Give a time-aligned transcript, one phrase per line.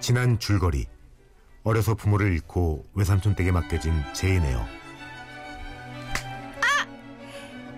[0.00, 0.86] 지난 줄거리
[1.62, 4.66] 어려서 부모를 잃고 외삼촌 댁에 맡겨진 제인에요.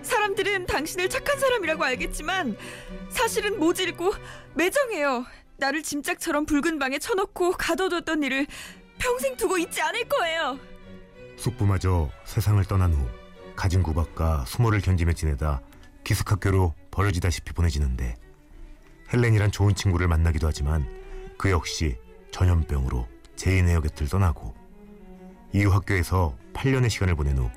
[0.01, 2.55] 사람들은 당신을 착한 사람이라고 알겠지만
[3.09, 4.13] 사실은 모질고
[4.55, 5.25] 매정해요.
[5.57, 8.47] 나를 짐짝처럼 붉은 방에 쳐넣고 가둬뒀던 일을
[8.97, 10.59] 평생 두고 있지 않을 거예요.
[11.37, 13.05] 숙부마저 세상을 떠난 후
[13.55, 15.61] 가진 구박과 수모를 견디며 지내다
[16.03, 18.15] 기숙학교로 버려지다시피 보내지는데
[19.11, 20.87] 헬렌이란 좋은 친구를 만나기도 하지만
[21.37, 21.97] 그 역시
[22.33, 24.53] 전염병으로 제인의 곁을 떠나고
[25.53, 27.49] 이후 학교에서 8년의 시간을 보낸 후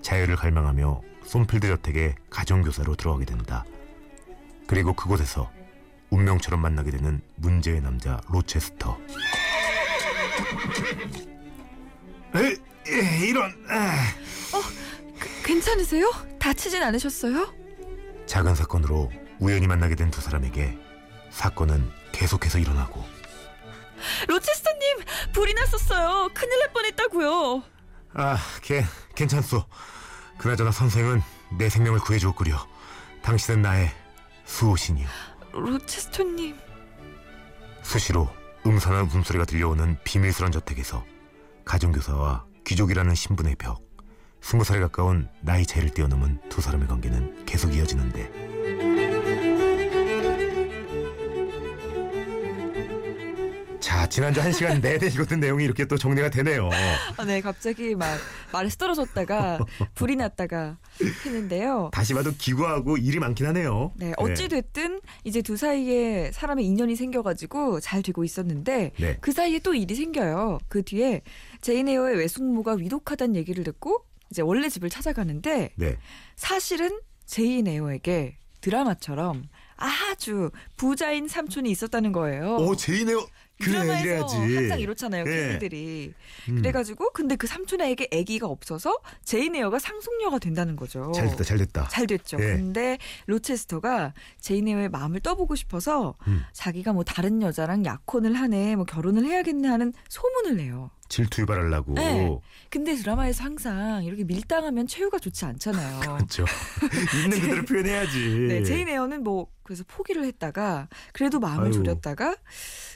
[0.00, 3.64] 자유를 갈망하며 솜필드 저택의 가정교사로 들어가게 된다.
[4.66, 5.50] 그리고 그곳에서
[6.10, 8.98] 운명처럼 만나게 되는 문제의 남자 로체스터.
[12.34, 13.96] 에, 에, 이런 아.
[15.44, 16.10] 괜찮으세요?
[16.38, 17.52] 다치진 않으셨어요?
[18.26, 20.78] 작은 사건으로 우연히 만나게 된 두 사람에게
[21.30, 23.04] 사건은 계속해서 일어나고
[24.28, 24.98] 로체스터님
[25.32, 26.28] 불이 났었어요.
[26.34, 27.62] 큰일 날 뻔했다고요.
[28.14, 29.64] 아, 걔 괜찮소.
[30.38, 31.22] 그나저나 선생은
[31.58, 32.56] 내 생명을 구해줬구려.
[33.22, 33.90] 당신은 나의
[34.44, 35.08] 수호신이요.
[35.52, 36.56] 로체스터님
[37.82, 38.28] 수시로
[38.66, 41.04] 음산한 웃음소리가 들려오는 비밀스런 저택에서
[41.64, 43.82] 가정교사와 귀족이라는 신분의 벽,
[44.40, 48.30] 스무 살에 가까운 나이 차이를 뛰어넘은 두 사람의 관계는 계속 이어지는데
[53.82, 56.70] 자, 지난주 한 시간 내내 읽었던 내용이 이렇게 또 정리가 되네요.
[57.18, 58.16] 아, 네 갑자기 막
[58.52, 59.58] 말에 쓰러졌다가
[59.96, 60.78] 불이 났다가
[61.26, 61.90] 했는데요.
[61.92, 63.92] 다시 봐도 기구하고 일이 많긴 하네요.
[63.96, 69.18] 네, 어찌 됐든 이제 두 사이에 사람의 인연이 생겨가지고 잘 되고 있었는데 네.
[69.20, 70.60] 그 사이에 또 일이 생겨요.
[70.68, 71.22] 그 뒤에
[71.60, 75.96] 제인 에어의 외숙모가 위독하다는 얘기를 듣고 이제 원래 집을 찾아가는데 네.
[76.36, 82.56] 사실은 제인 에어에게 드라마처럼 아주 부자인 삼촌이 있었다는 거예요.
[82.56, 83.26] 오, 제이네요.
[83.62, 84.56] 그래, 드라마에서 이래야지.
[84.56, 85.30] 항상 이렇잖아요, 예.
[85.30, 86.14] 캐릭들이.
[86.48, 86.56] 음.
[86.56, 91.12] 그래가지고 근데 그 삼촌에게 아기가 없어서 제인 에어가 상속녀가 된다는 거죠.
[91.14, 91.88] 잘 됐다, 잘 됐다.
[91.88, 92.36] 잘 됐죠.
[92.40, 92.44] 예.
[92.56, 96.42] 근데 로체스터가 제인 에어의 마음을 떠보고 싶어서 음.
[96.52, 100.90] 자기가 뭐 다른 여자랑 약혼을 하네, 뭐 결혼을 해야겠네 하는 소문을 내요.
[101.12, 101.92] 질투 유발하려고.
[101.92, 102.40] 네.
[102.70, 106.00] 근데 드라마에서 항상 이렇게 밀당하면 최후가 좋지 않잖아요.
[106.16, 106.46] 그렇죠.
[107.22, 108.46] 있는 그대로 표현해야지.
[108.48, 111.72] 네, 제인 에어는 뭐 그래서 포기를 했다가 그래도 마음을 아유.
[111.72, 112.36] 졸였다가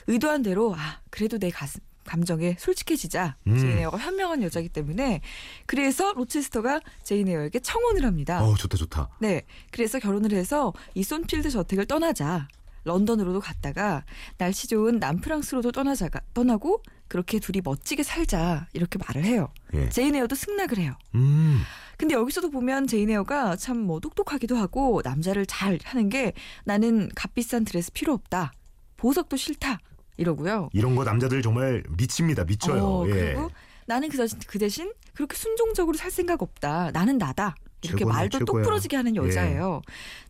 [0.07, 3.57] 의도한 대로 아 그래도 내 가슴 감정에 솔직해지자 음.
[3.59, 5.21] 제인 에어가 현명한 여자기 때문에
[5.67, 8.43] 그래서 로체스터가 제인 에어에게 청혼을 합니다.
[8.43, 9.09] 어, 좋다, 좋다.
[9.19, 9.43] 네.
[9.69, 12.47] 그래서 결혼을 해서 이 손필드 저택을 떠나자.
[12.83, 14.05] 런던으로도 갔다가
[14.37, 19.49] 날씨 좋은 남프랑스로도 떠나자가 떠나고 그렇게 둘이 멋지게 살자 이렇게 말을 해요.
[19.73, 19.89] 예.
[19.89, 20.93] 제인 에어도 승낙을 해요.
[21.15, 21.61] 음.
[21.97, 26.33] 근데 여기서도 보면 제인 에어가 참 뭐 똑똑하기도 하고 남자를 잘 하는 게
[26.65, 28.51] 나는 값비싼 드레스 필요 없다.
[28.97, 29.79] 보석도 싫다.
[30.17, 30.69] 이러고요.
[30.73, 32.43] 이런 거 남자들 정말 미칩니다.
[32.45, 32.83] 미쳐요.
[32.83, 33.11] 어, 예.
[33.11, 33.49] 그리고
[33.85, 36.91] 나는 그 대신, 그 대신 그렇게 순종적으로 살 생각 없다.
[36.91, 37.55] 나는 나다.
[37.81, 38.63] 이렇게 최고네, 말도 최고야.
[38.63, 39.81] 똑부러지게 하는 여자예요.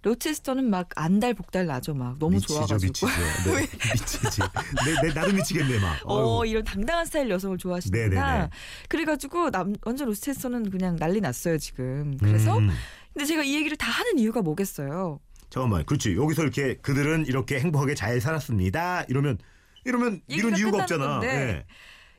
[0.04, 1.94] 로체스터는 막 안달 복달 나죠.
[1.94, 2.88] 막 너무 미치죠, 좋아가지고.
[2.88, 3.08] 미치죠.
[3.08, 3.62] 네,
[3.94, 4.42] 미치지.
[4.86, 5.98] 내, 내, 나도 미치겠네, 막.
[6.06, 6.46] 어, 어휴.
[6.46, 8.32] 이런 당당한 스타일 여성을 좋아하시는구나.
[8.32, 8.50] 네네네.
[8.90, 12.18] 그래가지고 남, 완전 로체스터는 그냥 난리 났어요, 지금.
[12.18, 12.70] 그래서 음.
[13.14, 15.20] 근데 제가 이 얘기를 다 하는 이유가 뭐겠어요?
[15.50, 16.16] 잠깐만, 그렇지.
[16.18, 19.06] 여기서 이렇게 그들은 이렇게 행복하게 잘 살았습니다.
[19.08, 19.38] 이러면,
[19.86, 21.22] 이러면 이런 이유가 없잖아.
[21.24, 21.66] 예.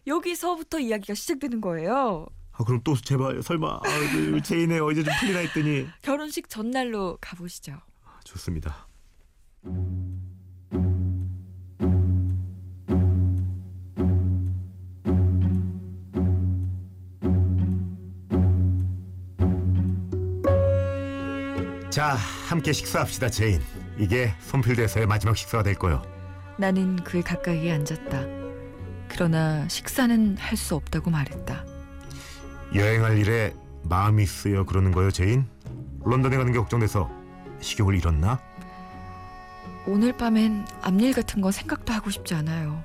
[0.06, 2.26] 여기서부터 이야기가 시작되는 거예요.
[2.58, 3.80] 아, 그럼 또 제발, 설마, 아,
[4.12, 5.86] 그 제인의 어제 좀 풀리나 했더니.
[6.02, 7.74] 결혼식 전날로 가보시죠.
[8.24, 8.88] 좋습니다.
[21.90, 22.16] 자,
[22.48, 23.60] 함께 식사합시다, 제인.
[23.98, 26.02] 이게 손필드에서의 마지막 식사가 될 거요.
[26.58, 28.24] 나는 그의 가까이에 앉았다.
[29.08, 31.64] 그러나 식사는 할 수 없다고 말했다.
[32.74, 33.54] 여행할 일에
[33.84, 35.46] 마음이 쓰여 그러는 거요, 제인?
[36.04, 37.10] 런던에 가는 게 걱정돼서
[37.60, 38.40] 식욕을 잃었나?
[39.86, 42.84] 오늘 밤엔 앞일 같은 거 생각도 하고 싶지 않아요.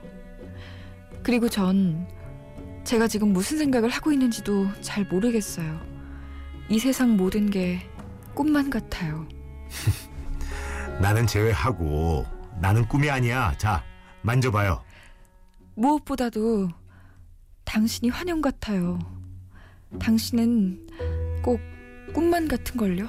[1.21, 2.07] 그리고 전
[2.83, 5.79] 제가 지금 무슨 생각을 하고 있는지도 잘 모르겠어요.
[6.69, 7.81] 이 세상 모든 게
[8.33, 9.27] 꿈만 같아요.
[11.01, 12.25] 나는 제외하고
[12.59, 13.53] 나는 꿈이 아니야.
[13.57, 13.83] 자,
[14.21, 14.81] 만져봐요.
[15.75, 16.69] 무엇보다도
[17.65, 18.99] 당신이 환영 같아요.
[19.99, 20.79] 당신은
[21.41, 21.59] 꼭
[22.13, 23.07] 꿈만 같은걸요?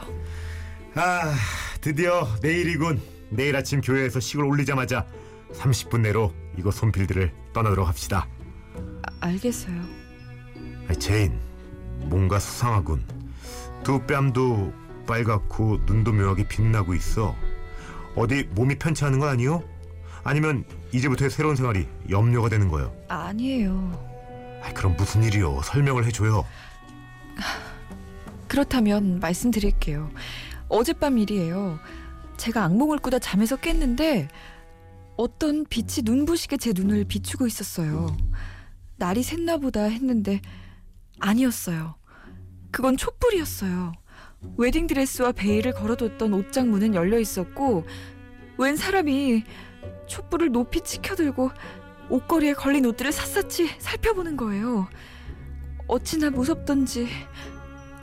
[0.94, 1.34] 아,
[1.80, 3.00] 드디어 내일이군.
[3.30, 5.06] 내일 아침 교회에서 식을 올리자마자
[5.52, 8.28] 30분 내로 이거 손필드를 떠나도록 합시다.
[9.02, 9.80] 아, 알겠어요.
[10.88, 11.38] 아, 제인,
[12.04, 13.02] 뭔가 수상하군.
[13.82, 14.72] 두 뺨도
[15.06, 17.34] 빨갛고 눈도 묘하게 빛나고 있어.
[18.14, 19.62] 어디 몸이 편치 않은 거 아니요?
[20.22, 22.94] 아니면 이제부터의 새로운 생활이 염려가 되는 거예요?
[23.08, 24.60] 아니에요.
[24.62, 25.60] 아, 그럼 무슨 일이요?
[25.62, 26.46] 설명을 해줘요.
[28.48, 30.10] 그렇다면 말씀드릴게요.
[30.68, 31.78] 어젯밤 일이에요.
[32.36, 34.28] 제가 악몽을 꾸다 잠에서 깼는데
[35.16, 38.16] 어떤 빛이 눈부시게 제 눈을 비추고 있었어요.
[38.96, 40.40] 날이 샜나 보다 했는데
[41.20, 41.94] 아니었어요.
[42.70, 43.92] 그건 촛불이었어요.
[44.56, 47.84] 웨딩드레스와 베일을 걸어뒀던 옷장 문은 열려 있었고
[48.58, 49.44] 웬 사람이
[50.06, 51.50] 촛불을 높이 치켜들고
[52.10, 54.88] 옷걸이에 걸린 옷들을 샅샅이 살펴보는 거예요.
[55.86, 57.08] 어찌나 무섭던지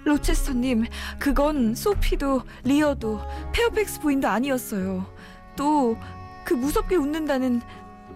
[0.03, 0.85] 로체스터님,
[1.19, 3.21] 그건 소피도 리아도
[3.53, 5.05] 페어팩스 부인도 아니었어요.
[5.55, 5.97] 또
[6.43, 7.61] 그 무섭게 웃는다는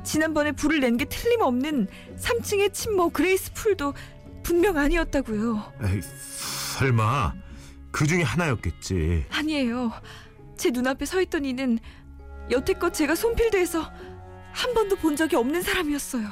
[0.04, 3.94] 지난번에 불을 낸 게 틀림없는 3층의 침모 그레이스 풀도
[4.42, 5.74] 분명 아니었다고요.
[5.84, 7.34] 에이, 설마
[7.92, 9.26] 그 중에 하나였겠지.
[9.30, 9.92] 아니에요.
[10.58, 11.78] 제 눈앞에 서 있던 이는
[12.50, 13.92] 여태껏 제가 손필드에서
[14.52, 16.28] 한 번도 본 적이 없는 사람이었어요.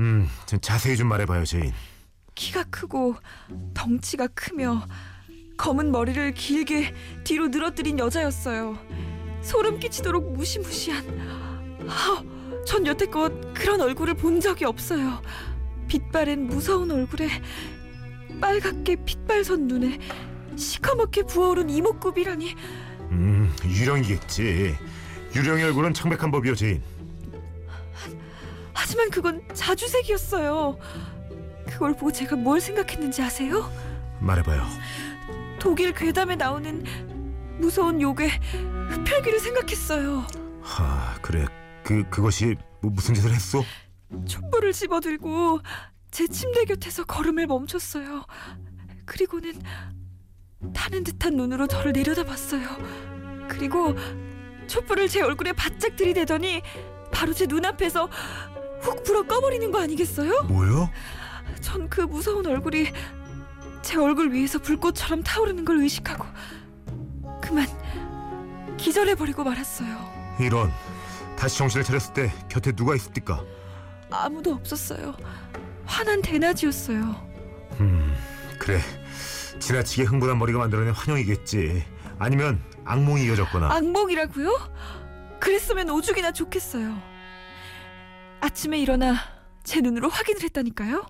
[0.00, 1.72] 음, 좀 자세히 좀 말해봐요, 제인.
[2.34, 3.16] 키가 크고
[3.74, 4.86] 덩치가 크며
[5.56, 6.94] 검은 머리를 길게
[7.24, 8.78] 뒤로 늘어뜨린 여자였어요.
[9.42, 11.04] 소름 끼치도록 무시무시한.
[11.88, 12.22] 아,
[12.66, 15.22] 전 여태껏 그런 얼굴을 본 적이 없어요.
[15.88, 17.28] 빛바랜 무서운 얼굴에
[18.40, 19.98] 빨갛게 핏발선 눈에
[20.56, 22.54] 시커멓게 부어오른 이목구비라니
[23.10, 24.74] 음, 유령이겠지.
[25.34, 26.82] 유령의 얼굴은 창백한 법이요, 제인.
[28.72, 30.78] 하지만 그건 자주색이었어요.
[31.72, 33.70] 그걸 보고 제가 뭘 생각했는지 아세요?
[34.20, 34.62] 말해봐요.
[35.58, 36.84] 독일 괴담에 나오는
[37.58, 38.28] 무서운 요괴
[38.90, 40.26] 흡혈귀를 생각했어요.
[40.60, 41.46] 하, 그래.
[41.82, 43.62] 그 그것이 뭐 무슨 짓을 했어?
[44.26, 45.60] 촛불을 집어들고
[46.10, 48.24] 제 침대 곁에서 걸음을 멈췄어요.
[49.06, 49.60] 그리고는
[50.74, 52.68] 타는 듯한 눈으로 저를 내려다봤어요.
[53.48, 53.94] 그리고
[54.66, 56.62] 촛불을 제 얼굴에 바짝 들이대더니
[57.10, 58.08] 바로 제 눈앞에서
[58.80, 60.42] 훅 불어 꺼버리는 거 아니겠어요?
[60.44, 60.88] 뭐요?
[61.62, 62.92] 전 그 무서운 얼굴이
[63.82, 66.24] 제 얼굴 위에서 불꽃처럼 타오르는 걸 의식하고
[67.40, 67.66] 그만
[68.76, 70.36] 기절해버리고 말았어요.
[70.40, 70.72] 이런.
[71.36, 73.42] 다시 정신을 차렸을 때 곁에 누가 있습니까?
[74.10, 75.14] 아무도 없었어요.
[75.84, 77.00] 환한 대낮이었어요.
[77.80, 78.14] 음,
[78.58, 78.80] 그래.
[79.58, 81.84] 지나치게 흥분한 머리가 만들어낸 환영이겠지.
[82.18, 83.72] 아니면 악몽이 이어졌거나.
[83.74, 84.70] 악몽이라고요?
[85.40, 86.96] 그랬으면 오죽이나 좋겠어요.
[88.40, 89.16] 아침에 일어나
[89.64, 91.06] 제 눈으로 확인을 했다니까요.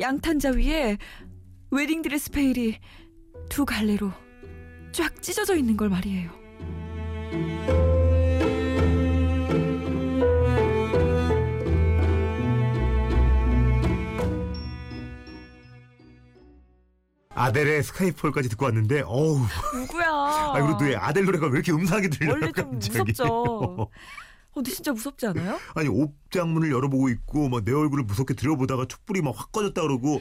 [0.00, 0.96] 양탄자 위에
[1.70, 2.78] 웨딩드레스 베일이
[3.48, 4.10] 두 갈래로
[4.92, 6.40] 쫙 찢어져 있는 걸 말이에요.
[17.32, 19.38] 아델의 스카이폴까지 듣고 왔는데, 어우.
[19.74, 20.04] 누구야?
[20.10, 22.32] 아, 그리고 또 아델 노래가 왜 이렇게 음산하게 들려요?
[22.34, 22.98] 원래 좀 갑자기?
[22.98, 23.88] 무섭죠.
[24.50, 25.58] 어, 근데 진짜 무섭지 않아요?
[25.74, 30.20] 아니 옷장문을 열어보고 있고 막 내 얼굴을 무섭게 들여보다가 촛불이 막 확 꺼졌다 그러고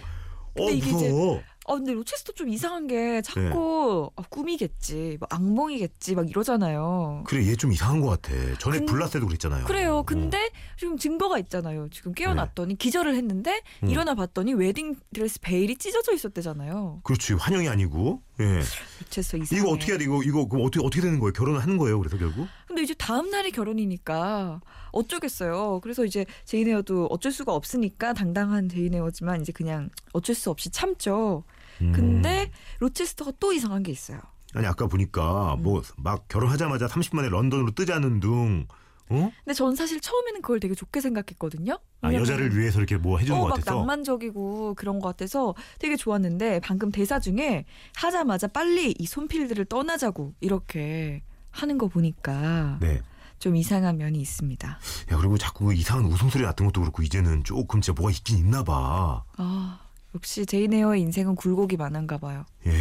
[0.59, 1.41] 어 무서워.
[1.67, 7.23] 아 근데 로체스터 좀 이상한 게 자꾸 아, 꿈이겠지, 뭐 악몽이겠지 막 이러잖아요.
[7.27, 8.33] 그래 얘 좀 이상한 것 같아.
[8.57, 9.65] 전에 근- 때도 그랬잖아요.
[9.65, 10.03] 그래요.
[10.03, 11.87] 근데 지금 증거가 있잖아요.
[11.91, 13.61] 지금 깨어났더니 기절을 했는데 네.
[13.83, 13.89] 음.
[13.89, 17.01] 일어나 봤더니 웨딩 드레스 베일이 찢어져 있었대잖아요.
[17.03, 18.21] 그렇지 환영이 아니고.
[18.39, 18.61] 예.
[19.03, 19.61] 로체스터 이상해.
[19.61, 20.05] 이거 어떻게 해야 돼?
[20.05, 21.33] 이거 이거 그럼 어떻게 어떻게 되는 거예요?
[21.33, 21.99] 결혼을 하는 거예요?
[21.99, 22.47] 그래서 결국?
[22.69, 24.61] 근데 이제 다음 날이 결혼이니까
[24.91, 25.79] 어쩌겠어요.
[25.81, 30.69] 그래서 이제 제인 에어도 어쩔 수가 없으니까 당당한 제인 에어지만 이제 그냥 어쩔 수 없이
[30.69, 31.43] 참죠.
[31.81, 31.91] 음.
[31.91, 34.19] 근데 로체스터가 또 이상한 게 있어요.
[34.53, 35.63] 아니 아까 보니까 음.
[35.63, 38.67] 뭐막 결혼하자마자 30만에 런던으로 뜨자는 둥.
[39.11, 39.31] 어?
[39.43, 41.79] 근데 전 사실 처음에는 그걸 되게 좋게 생각했거든요.
[42.01, 43.79] 아 여자를 위해서 이렇게 뭐 해주는 어, 것막 같아서.
[43.79, 51.23] 낭만적이고 그런 것 같아서 되게 좋았는데 방금 대사 중에 하자마자 빨리 이 손필들을 떠나자고 이렇게
[51.51, 53.01] 하는 거 보니까 네.
[53.39, 54.67] 좀 이상한 면이 있습니다.
[54.69, 58.63] 야 그리고 자꾸 그 이상한 웃음소리 같은 것도 그렇고 이제는 조금 진짜 뭐가 있긴 있나
[58.63, 59.23] 봐.
[59.37, 59.79] 아
[60.15, 62.43] 역시 제이네어의 인생은 굴곡이 많은가 봐요.
[62.65, 62.73] 예,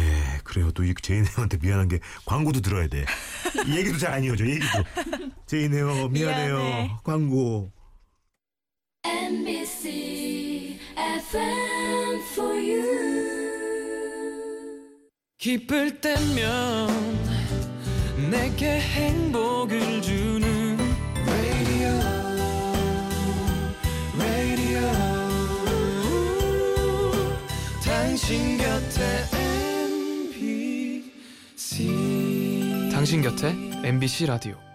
[0.43, 0.71] 그래요.
[0.71, 3.05] 또 이 제이네어한테 미안한 게 광고도 들어야 돼.
[3.67, 4.45] 이 얘기도 잘 안 이어져.
[4.45, 4.65] 얘기도.
[5.45, 6.57] 제이네어 미안해요.
[6.57, 6.95] 미안해.
[7.03, 7.71] 광고.
[9.05, 12.89] NBC FM for you.
[15.37, 17.18] 기쁠 때면
[18.29, 20.77] 내게 행복을 주는
[21.25, 21.99] radio.
[24.17, 24.91] Radio.
[27.83, 29.25] 당신 곁에
[31.55, 31.89] MBC
[32.91, 34.68] 당신 곁에 MBC 라디오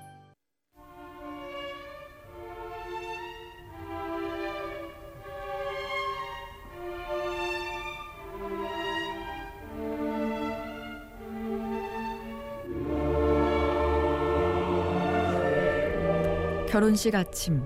[16.75, 17.63] 결혼식 아침.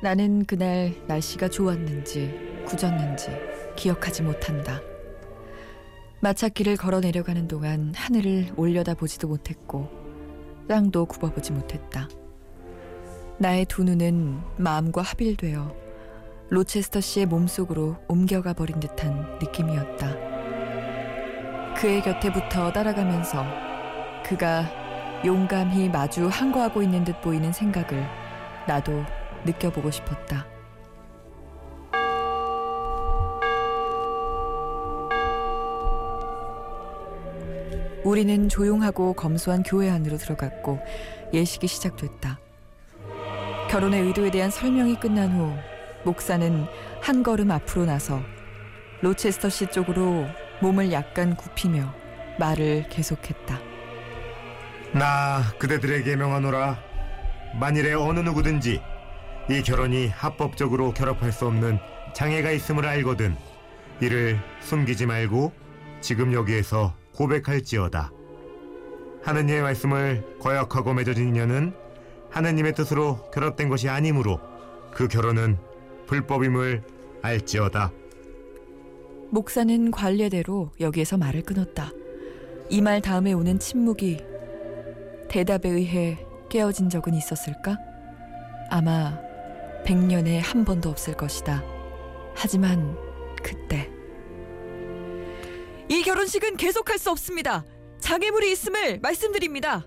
[0.00, 3.30] 나는 그날 날씨가 좋았는지 굳었는지
[3.76, 4.80] 기억하지 못한다.
[6.18, 9.88] 마차길을 걸어 내려가는 동안 하늘을 올려다 보지도 못했고
[10.66, 12.08] 땅도 굽어보지 못했다.
[13.38, 15.76] 나의 두 눈은 마음과 합일되어
[16.50, 20.16] 로체스터 씨의 몸속으로 옮겨가 버린 듯한 느낌이었다.
[21.76, 23.44] 그의 곁에부터 따라가면서
[24.26, 24.68] 그가
[25.24, 28.21] 용감히 마주 항거하고 있는 듯 보이는 생각을
[28.66, 29.04] 나도
[29.44, 30.46] 느껴보고 싶었다.
[38.04, 40.80] 우리는 조용하고 검소한 교회 안으로 들어갔고
[41.32, 42.38] 예식이 시작됐다.
[43.70, 45.56] 결혼의 의도에 대한 설명이 끝난 후
[46.04, 46.66] 목사는
[47.00, 48.20] 한 걸음 앞으로 나서
[49.00, 50.26] 로체스터 씨 쪽으로
[50.60, 51.94] 몸을 약간 굽히며
[52.38, 53.58] 말을 계속했다.
[54.92, 56.91] 나 그대들에게 명하노라.
[57.58, 58.80] 만일에 어느 누구든지
[59.50, 61.78] 이 결혼이 합법적으로 결합할 수 없는
[62.14, 63.36] 장애가 있음을 알거든
[64.00, 65.52] 이를 숨기지 말고
[66.00, 68.10] 지금 여기에서 고백할지어다.
[69.22, 71.74] 하느님의 말씀을 거역하고 맺어진 인연은
[72.30, 74.40] 하느님의 뜻으로 결합된 것이 아니므로
[74.92, 75.58] 그 결혼은
[76.06, 76.82] 불법임을
[77.22, 77.92] 알지어다.
[79.30, 81.90] 목사는 관례대로 여기에서 말을 끊었다.
[82.70, 84.18] 이 말 다음에 오는 침묵이
[85.28, 86.18] 대답에 의해
[86.52, 87.78] 깨어진 적은 있었을까?
[88.68, 89.18] 아마
[89.86, 91.64] 백년에 한 번도 없을 것이다.
[92.36, 92.94] 하지만
[93.42, 93.90] 그때
[95.88, 97.64] 이 결혼식은 계속할 수 없습니다.
[98.00, 99.86] 장애물이 있음을 말씀드립니다.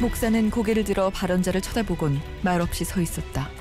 [0.00, 3.59] 목사는 고개를 들어 발언자를 쳐다보곤 말없이 서 있었다.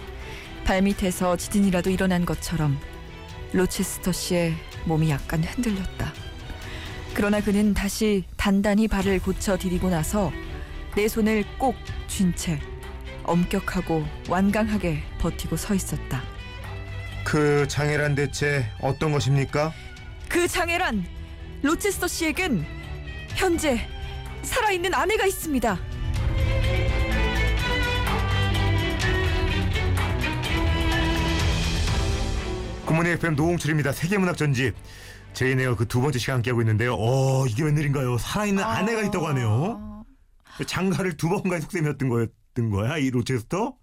[0.69, 2.79] 발밑에서 지진이라도 일어난 것처럼
[3.53, 4.53] 로체스터 씨의
[4.85, 6.13] 몸이 약간 흔들렸다.
[7.15, 10.31] 그러나 그는 다시 단단히 발을 고쳐 디디고 나서
[10.95, 11.75] 내 손을 꼭
[12.07, 12.59] 쥔 채
[13.23, 16.21] 엄격하고 완강하게 버티고 서 있었다.
[17.23, 19.73] 그 장애란 대체 어떤 것입니까?
[20.27, 21.03] 그 장애란
[21.63, 22.63] 로체스터 씨에겐
[23.35, 23.87] 현재
[24.43, 25.88] 살아있는 아내가 있습니다.
[32.99, 33.93] 굿모닝 FM 노홍철입니다.
[33.93, 34.75] 세계문학 전집
[35.33, 36.95] 제이네어 그두 번째 시간 함께하고 있는데요.
[36.99, 38.17] 어 이게 웬일인가요?
[38.17, 38.81] 살아있는 아...
[38.81, 40.03] 내가 있다고 하네요.
[40.67, 43.73] 장가를 두 번 간 속셈이었던 거였던 거야 이 로체스터?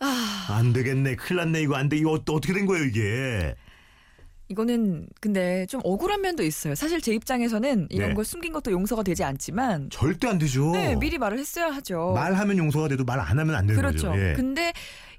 [0.00, 0.46] 아...
[0.50, 1.14] 안 되겠네.
[1.16, 1.62] 큰일 났네.
[1.62, 1.96] 이거 안 돼.
[1.96, 3.54] 이거 어떻게 된 거예요 이게?
[4.48, 6.74] 이거는 근데 좀 억울한 면도 있어요.
[6.74, 8.14] 사실 제 입장에서는 이런 네.
[8.14, 10.70] 걸 숨긴 것도 용서가 되지 않지만 절대 안 되죠.
[10.72, 12.12] 네, 미리 말을 했어야 하죠.
[12.14, 14.10] 말하면 용서가 돼도 말 안 하면 안 되는 그렇죠.
[14.10, 14.20] 거죠.
[14.20, 14.34] 예.
[14.34, 14.72] 근데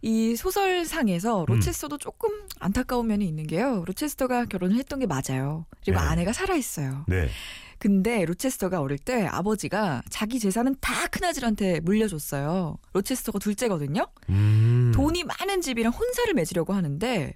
[0.04, 2.30] 이 소설상에서 로체스터도 조금
[2.60, 3.84] 안타까운 면이 있는 게요.
[3.88, 5.66] 로체스터가 결혼을 했던 게 맞아요.
[5.84, 6.06] 그리고 네.
[6.06, 7.04] 아내가 살아 있어요.
[7.08, 7.28] 네.
[7.80, 12.78] 근데 로체스터가 어릴 때 아버지가 자기 재산은 다 큰아들한테 물려줬어요.
[12.94, 14.06] 로체스터가 둘째거든요.
[14.30, 14.92] 음.
[14.94, 17.34] 돈이 많은 집이랑 혼사를 맺으려고 하는데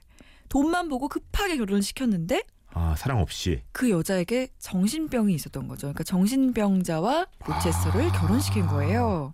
[0.49, 3.63] 돈만 보고 급하게 결혼을 시켰는데 아 사랑 없이.
[3.71, 5.81] 그 여자에게 정신병이 있었던 거죠.
[5.87, 8.11] 그러니까 정신병자와 로체스터를 아.
[8.11, 9.33] 결혼시킨 거예요.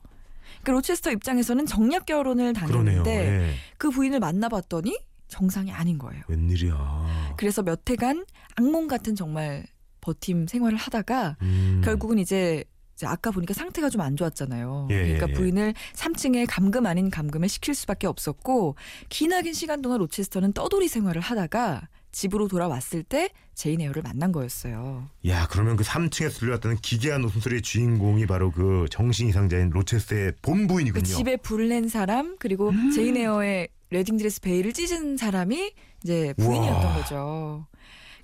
[0.61, 2.53] 그러니까 로체스터 입장에서는 정략 결혼을.
[2.53, 3.53] 당했는데 예.
[3.77, 6.23] 그 부인을 만나봤더니 정상이 아닌 거예요.
[6.27, 7.33] 웬일이야.
[7.37, 9.65] 그래서 몇 해간 악몽 같은 정말
[10.01, 11.81] 버팀 생활을 하다가 음.
[11.83, 12.63] 결국은 이제
[13.03, 14.87] 아까 보니까 상태가 좀 안 좋았잖아요.
[14.91, 15.33] 예, 그러니까 예, 예.
[15.33, 18.75] 부인을 3층에 감금 아닌 감금을 시킬 수밖에 없었고
[19.09, 25.09] 기나긴 시간 동안 로체스터는 떠돌이 생활을 하다가 집으로 돌아왔을 때 제인 에어를 만난 거였어요.
[25.27, 31.03] 야 그러면 그 3층에서 들려왔다는 기괴한 웃음소리의 주인공이 바로 그 정신 이상자인 로체스터의 본부인이군요.
[31.03, 32.91] 그 집에 불낸 사람 그리고 음.
[32.91, 35.73] 제인 에어의 웨딩드레스 베일을 찢은 사람이
[36.03, 36.95] 이제 부인이었던 우와.
[36.95, 37.67] 거죠.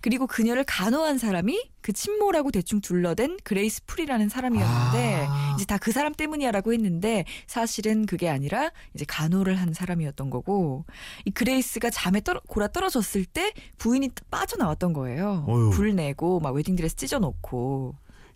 [0.02, 5.54] 그리고 그녀를 간호한 사람이 그 침모라고 대충 둘러댄 그레이스 풀이라는 사람이었는데 아.
[5.56, 10.86] 이제 다 그 사람 때문이야라고 했는데 사실은 그게 아니라 이제 간호를 한 사람이었던 거고
[11.26, 15.44] 이 그레이스가 잠에 떨어, 곯아떨어졌을 때 부인이 빠져나왔던 거예요.
[15.48, 15.72] 어휴.
[15.72, 17.96] 불 내고 막 웨딩드레스 찢어놓고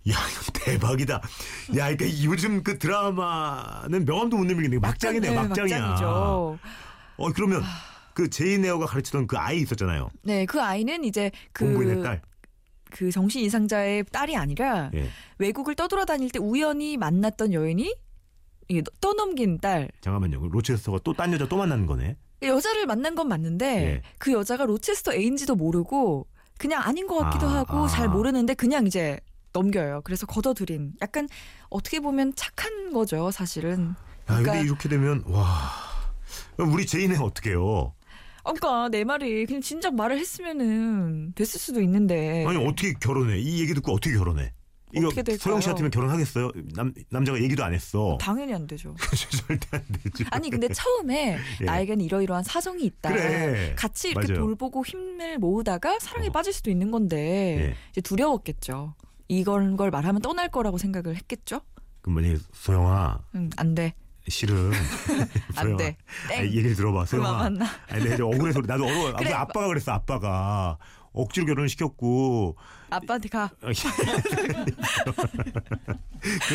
[0.10, 1.22] 야 이거 대박이다.
[1.77, 4.79] 야 이게 요즘 그 드라마는 명함도 못 내밀겠네.
[4.79, 5.79] 막장이네 네, 막장이야.
[5.79, 6.60] 막장이죠.
[7.17, 7.63] 어 그러면
[8.15, 10.10] 그 제인 에어가 가르치던 그 아이 있었잖아요.
[10.24, 12.22] 네, 그 아이는 이제 그, 딸.
[12.89, 15.10] 그 정신 이상자의 딸이 아니라 예.
[15.38, 17.93] 외국을 떠돌아다닐 때 우연히 만났던 여인이
[18.69, 19.89] 이게 떠넘긴 딸.
[20.01, 20.39] 잠깐만요.
[20.39, 22.15] 그 로체스터가 또 딴 여자 또 만나는 거네.
[22.41, 24.01] 여자를 만난 건 맞는데 예.
[24.17, 26.25] 그 여자가 로체스터 애인지도 모르고
[26.57, 27.88] 그냥 아닌 것 같기도 아, 하고 아.
[27.89, 29.19] 잘 모르는데 그냥 이제
[29.51, 30.01] 넘겨요.
[30.05, 31.27] 그래서 걷어들인 약간
[31.69, 33.89] 어떻게 보면 착한 거죠, 사실은.
[33.89, 33.95] 야
[34.25, 35.43] 그러니까- 근데 이렇게 되면 와
[36.57, 37.93] 우리 제인은 어떻게 해요?
[38.53, 42.45] 그러니까 내 말이 그냥 진작 말을 했으면은 됐을 수도 있는데.
[42.45, 43.39] 아니 어떻게 결혼해?
[43.39, 44.53] 이 얘기 듣고 어떻게 결혼해?
[44.93, 45.39] 이거 어떻게 될까요?
[45.39, 46.51] 소영 씨 같으면 결혼하겠어요?
[46.73, 48.17] 남 남자가 얘기도 안 했어.
[48.19, 48.95] 당연히 안 되죠.
[49.47, 50.25] 절대 안 되지.
[50.31, 51.65] 아니 근데 처음에 예.
[51.65, 53.09] 나에겐 이러이러한 사정이 있다.
[53.09, 53.73] 그래.
[53.77, 54.45] 같이 이렇게 맞아요.
[54.45, 56.31] 돌보고 힘을 모으다가 사랑에 어.
[56.31, 57.75] 빠질 수도 있는 건데 예.
[57.91, 58.95] 이제 두려웠겠죠.
[59.27, 61.61] 이걸 걸 말하면 떠날 거라고 생각을 했겠죠.
[62.01, 63.95] 그럼 뭐니 소영아 응, 안 돼.
[64.27, 64.72] 실은
[65.55, 65.98] 안 소영아, 돼.
[66.29, 66.39] 땡.
[66.39, 67.38] 아니, 얘기를 들어봐 그만.
[67.38, 67.65] 만나.
[67.89, 68.60] 아니 내가 좀 억울해서.
[68.62, 69.13] 나도 어려워.
[69.17, 69.32] 그래.
[69.32, 70.77] 아빠가 그랬어 아빠가
[71.13, 72.58] 억지로 결혼을 시켰고
[72.89, 73.50] 아빠한테 가.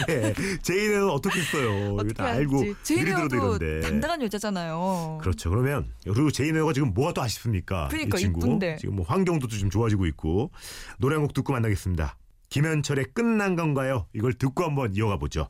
[0.06, 1.94] 그래 제인은 어떻게 했어요?
[1.94, 3.80] 어떻게 다 알고 이런데.
[3.80, 5.18] 당당한 여자잖아요.
[5.20, 5.48] 그렇죠.
[5.50, 7.88] 그러면 그리고 제이네가 지금 뭐가 또 아쉽습니까?
[7.88, 8.76] 그러니까, 이 친구 이쁜데.
[8.76, 10.50] 지금 뭐 환경도 좀 좋아지고 있고
[10.98, 12.16] 노래 한 곡 듣고 만나겠습니다.
[12.48, 14.06] 김현철의 끝난 건가요?
[14.14, 15.48] 이걸 듣고 한번 이어가 보죠.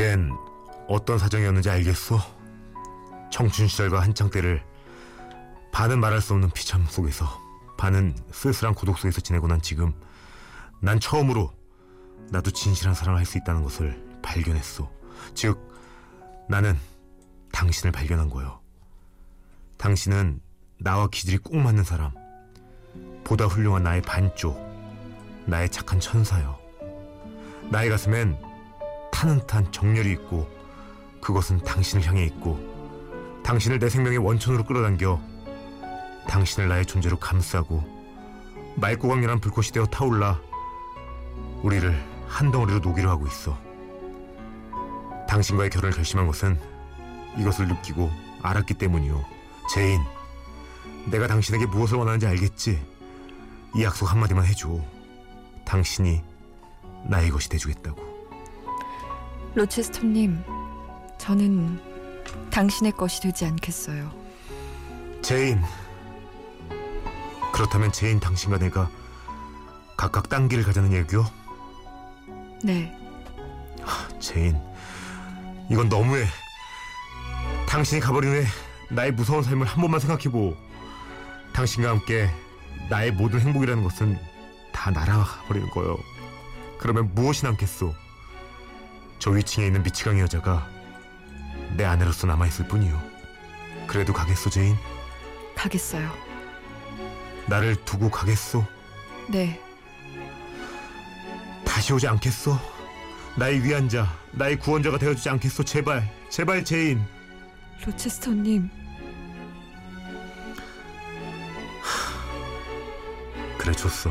[0.00, 0.34] 이젠
[0.88, 2.18] 어떤 사정이었는지 알겠어?
[3.30, 4.64] 청춘 시절과 한창 때를
[5.72, 7.26] 반은 말할 수 없는 비참 속에서
[7.76, 9.92] 반은 쓸쓸한 고독 속에서 지내고 난 지금
[10.80, 11.52] 난 처음으로
[12.30, 14.90] 나도 진실한 사랑을 할 수 있다는 것을 발견했어.
[15.34, 15.70] 즉
[16.48, 16.78] 나는
[17.52, 18.58] 당신을 발견한 거요.
[19.76, 20.40] 당신은
[20.78, 22.12] 나와 기질이 꼭 맞는 사람,
[23.22, 24.58] 보다 훌륭한 나의 반쪽,
[25.44, 26.58] 나의 착한 천사요.
[27.70, 28.49] 나의 가슴엔
[29.12, 30.48] 타는 탄 정열이 있고
[31.20, 32.58] 그것은 당신을 향해 있고
[33.44, 35.20] 당신을 내 생명의 원천으로 끌어당겨
[36.28, 37.82] 당신을 나의 존재로 감싸고
[38.76, 40.40] 맑고 강렬한 불꽃이 되어 타올라
[41.62, 43.58] 우리를 한 덩어리로 녹이려 하고 있어.
[45.28, 46.58] 당신과의 결혼을 결심한 것은
[47.36, 48.10] 이것을 느끼고
[48.42, 49.22] 알았기 때문이요.
[49.72, 50.00] 제인,
[51.10, 52.82] 내가 당신에게 무엇을 원하는지 알겠지?
[53.74, 54.80] 이 약속 한마디만 해줘.
[55.64, 56.22] 당신이
[57.04, 58.09] 나의 것이 돼주겠다고.
[59.54, 60.42] 로체스터님,
[61.18, 61.80] 저는
[62.50, 64.10] 당신의 것이 되지 않겠어요.
[65.22, 65.60] 제인.
[67.52, 68.88] 그렇다면 제인 당신과 내가
[69.96, 71.26] 각각 딴 길을 가자는 얘기요?
[72.62, 72.96] 네,
[74.18, 74.56] 제인.
[75.68, 76.24] 이건 너무해.
[77.68, 78.44] 당신이 가버린 후에
[78.90, 80.56] 나의 무서운 삶을 한 번만 생각해보오.
[81.52, 82.30] 당신과 함께
[82.88, 84.18] 나의 모든 행복이라는 것은
[84.72, 85.96] 다 날아가 버리는 거요.
[86.78, 87.94] 그러면 무엇이 남겠소?
[89.20, 90.66] 저 위층에 있는 미치광이 여자가
[91.76, 93.00] 내 아내로서 남아있을 뿐이요.
[93.86, 94.76] 그래도 가겠소, 제인?
[95.54, 96.10] 가겠어요.
[97.46, 98.64] 나를 두고 가겠소?
[99.28, 99.60] 네,
[101.66, 102.58] 다시 오지 않겠소?
[103.36, 105.64] 나의 위안자, 나의 구원자가 되어주지 않겠소?
[105.64, 107.04] 제발, 제발 제인.
[107.84, 108.70] 로체스터님,
[113.58, 114.10] 그래 줬어.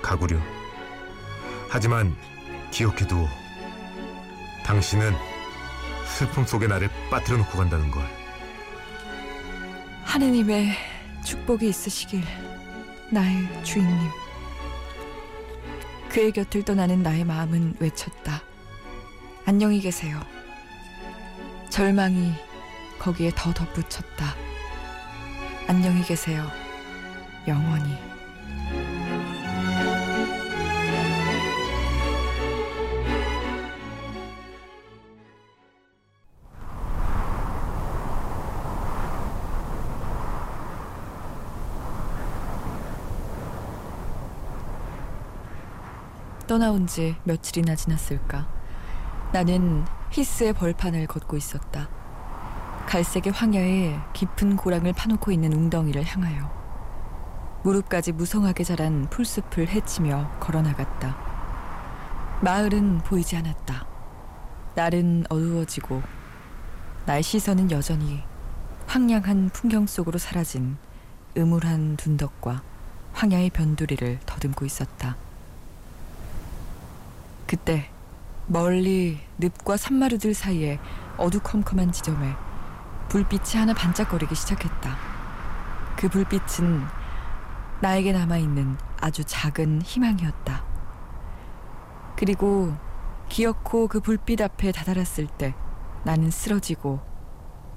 [0.00, 0.38] 가구려.
[1.68, 2.16] 하지만
[2.70, 3.28] 기억해둬
[4.68, 5.14] 당신은
[6.04, 8.04] 슬픔 속에 나를 빠뜨려 놓고 간다는 걸.
[10.04, 10.74] 하느님의
[11.24, 12.22] 축복이 있으시길,
[13.10, 14.10] 나의 주인님.
[16.10, 18.42] 그의 곁을 떠나는 나의 마음은 외쳤다.
[19.46, 20.20] 안녕히 계세요.
[21.70, 22.34] 절망이
[22.98, 24.34] 거기에 더 덧붙였다.
[25.66, 26.46] 안녕히 계세요.
[27.46, 27.96] 영원히.
[46.58, 48.48] 떠나온 지 며칠이나 지났을까.
[49.32, 51.88] 나는 히스의 벌판을 걷고 있었다.
[52.88, 56.50] 갈색의 황야에 깊은 고랑을 파놓고 있는 웅덩이를 향하여
[57.62, 61.16] 무릎까지 무성하게 자란 풀숲을 헤치며 걸어나갔다.
[62.40, 63.86] 마을은 보이지 않았다.
[64.74, 66.02] 날은 어두워지고
[67.06, 68.24] 나의 시선은 여전히
[68.88, 70.76] 황량한 풍경 속으로 사라진
[71.36, 72.64] 음울한 둔덕과
[73.12, 75.27] 황야의 변두리를 더듬고 있었다.
[77.48, 77.90] 그때
[78.46, 80.78] 멀리 늪과 산마루들 사이에
[81.16, 82.34] 어두컴컴한 지점에
[83.08, 84.96] 불빛이 하나 반짝거리기 시작했다.
[85.96, 86.84] 그 불빛은
[87.80, 90.62] 나에게 남아있는 아주 작은 희망이었다.
[92.16, 92.76] 그리고
[93.30, 95.54] 기어코 그 불빛 앞에 다다랐을 때
[96.04, 97.00] 나는 쓰러지고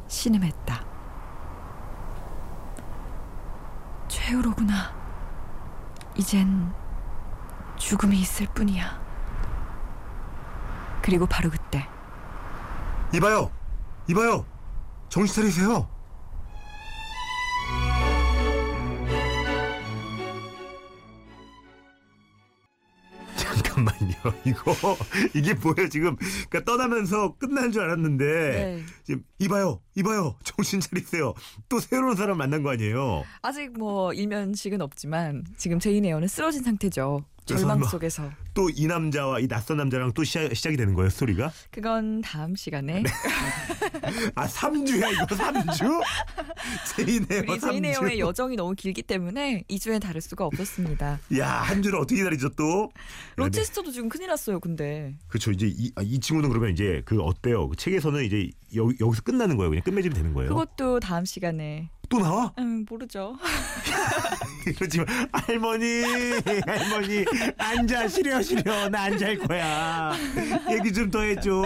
[0.10, 0.84] 신음했다.
[4.10, 4.94] 최후로구나.
[6.18, 6.74] 이젠
[7.78, 9.01] 죽음이 있을 뿐이야.
[11.02, 11.86] 그리고 바로 그때
[13.14, 13.52] 이봐요,
[14.08, 14.46] 이봐요,
[15.10, 15.88] 정신 차리세요.
[23.36, 24.14] 잠깐만요.
[24.46, 24.76] 이거
[25.34, 26.16] 이게 뭐예요 지금?
[26.50, 28.84] 그러니까 떠나면서 끝난 줄 알았는데 네.
[29.04, 31.34] 지금 이봐요, 이봐요, 정신 차리세요.
[31.70, 33.24] 또 새로운 사람 만난 거 아니에요?
[33.42, 37.26] 아직 뭐 일면식은 없지만 지금 제인 에어는 쓰러진 상태죠.
[37.58, 38.30] 절망 뭐- 속에서.
[38.54, 41.52] 또 이 남자와 이 낯선 남자랑 또 시작, 시작 이 되는 거예요 스토리가?
[41.72, 43.02] 그건 다음 시간에
[44.36, 46.02] 아 3주야 이거 3주?
[46.96, 47.86] 제이네요 우리 제인 3주.
[47.86, 51.20] 에어의 여정이 너무 길기 때문에 2주엔 다룰 수가 없었습니다.
[51.38, 52.92] 야 한 주를 어떻게 기다리죠 또?
[53.38, 54.60] 로체스터도 지금 큰일 났어요.
[54.60, 55.52] 근데 그렇죠.
[55.52, 57.68] 이제 이, 아, 이 친구는 그러면 이제 그 어때요?
[57.70, 59.70] 그 책에서는 이제 여, 여기서 끝나는 거예요.
[59.70, 60.50] 그냥 끝맺으면 되는 거예요.
[60.50, 62.54] 그것도 다음 시간에 또 나와?
[62.60, 63.36] 음 모르죠.
[64.78, 66.04] 그렇지만 할머니,
[66.68, 67.26] 할머니
[67.58, 70.12] 앉아 싫어 싫어 나 안 잘 거야.
[70.70, 71.64] 얘기 좀 더 해줘.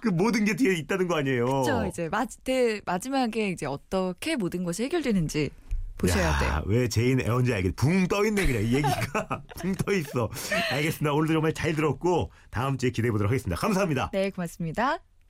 [0.00, 1.44] 그 모든 게 뒤에 있다는 거 아니에요.
[1.46, 1.86] 그렇죠.
[1.86, 5.50] 이제 마, 대, 마지막에 이제 어떻게 모든 것이 해결되는지
[5.98, 6.62] 보셔야 돼요.
[6.66, 7.76] 왜 제인 에언지 알겠.
[7.76, 10.28] 붕떠 있네 그냥 이 얘기가 붕 떠 있어.
[10.72, 11.12] 알겠습니다.
[11.12, 13.58] 오늘도 정말 잘 들었고 다음 주에 기대해 보도록 하겠습니다.
[13.60, 14.10] 감사합니다.
[14.12, 14.98] 네, 고맙습니다.